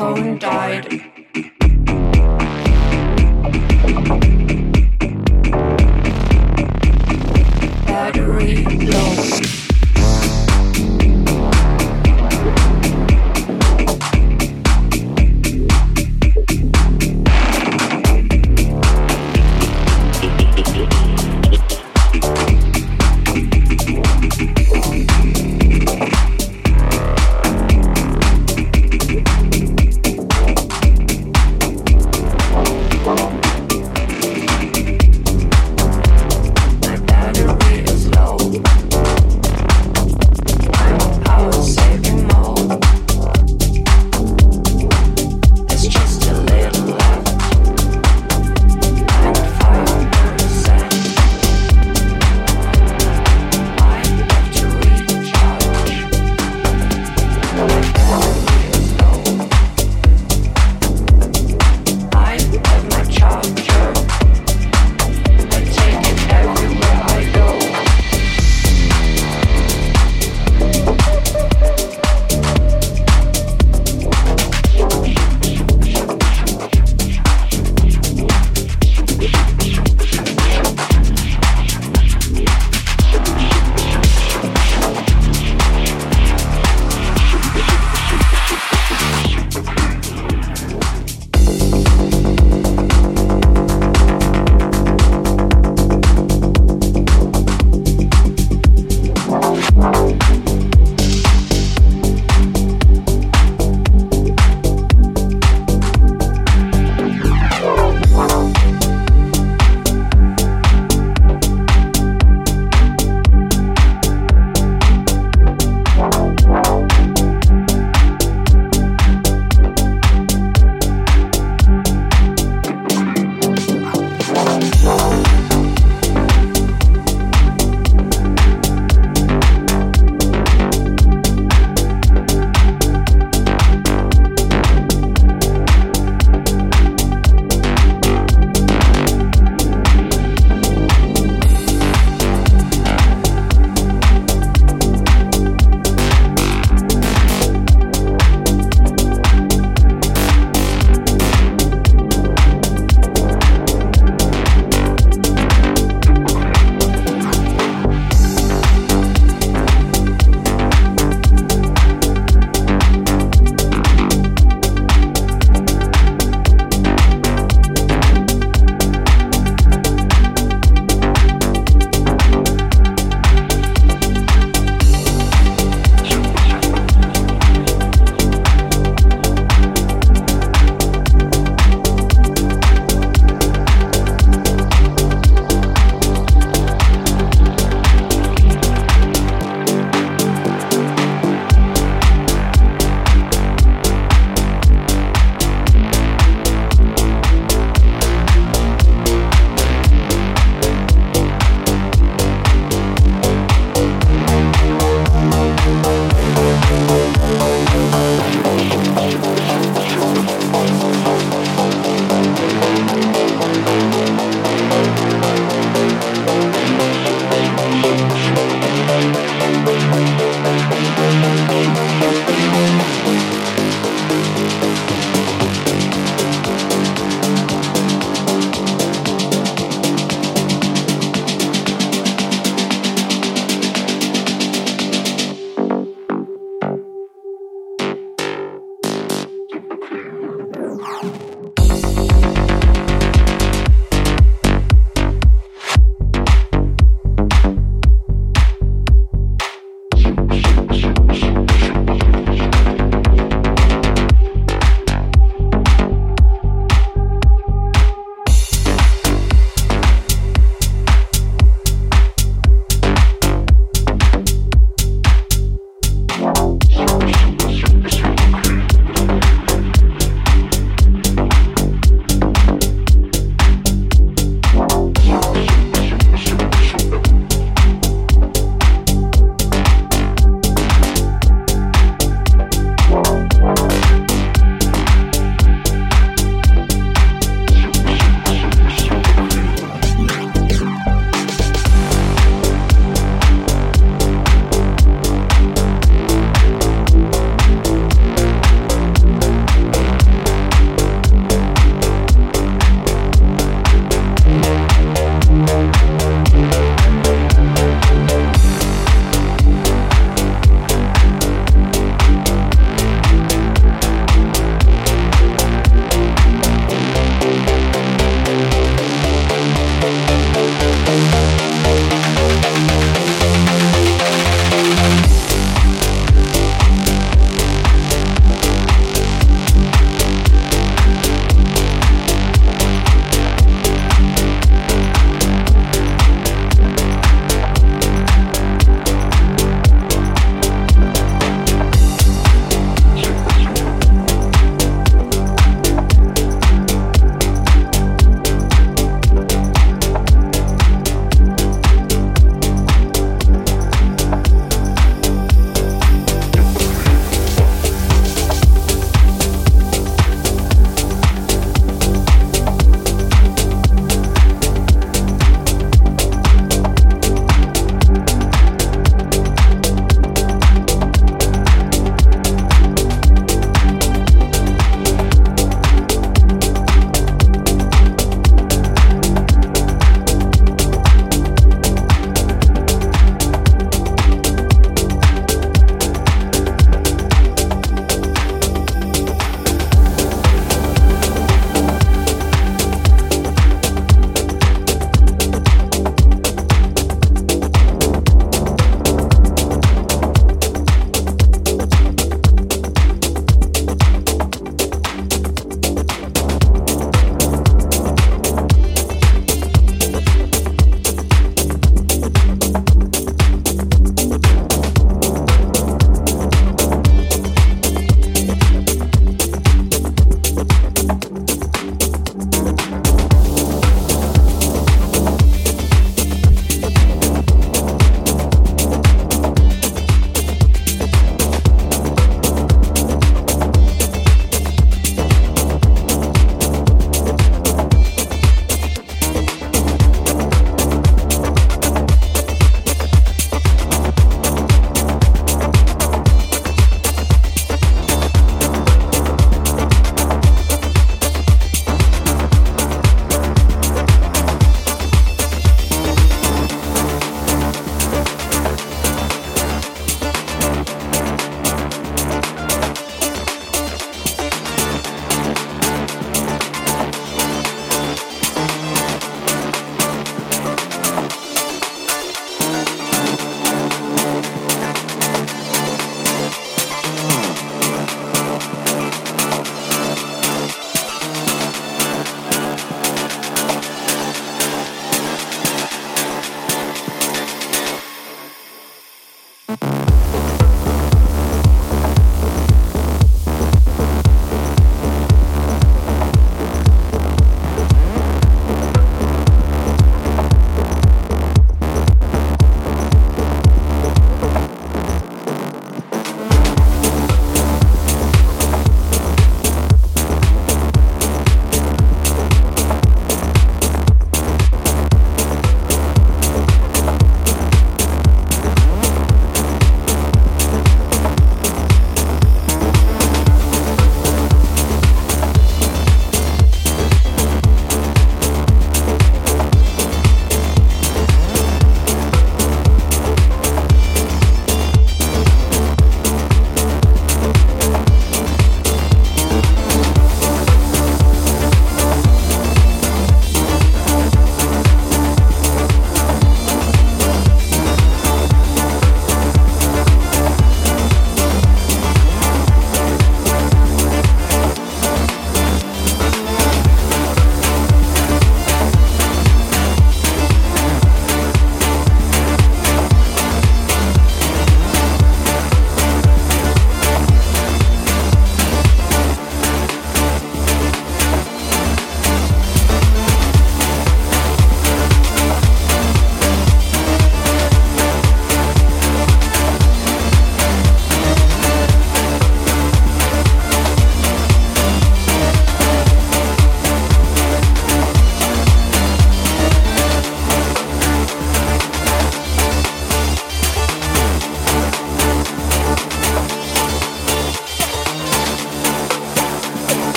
[0.00, 0.89] phone died.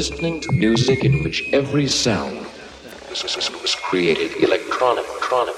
[0.00, 2.46] Listening to music in which every sound
[3.10, 5.54] was created electronic, electronic,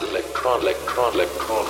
[0.00, 1.66] electron, electron, electron,